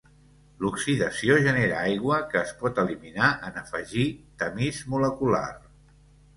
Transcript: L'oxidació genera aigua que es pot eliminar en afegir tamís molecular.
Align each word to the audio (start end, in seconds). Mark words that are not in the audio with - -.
L'oxidació 0.61 1.35
genera 1.47 1.83
aigua 1.91 2.17
que 2.33 2.41
es 2.41 2.55
pot 2.63 2.83
eliminar 2.85 3.29
en 3.51 3.63
afegir 3.63 4.09
tamís 4.43 4.85
molecular. 4.97 5.49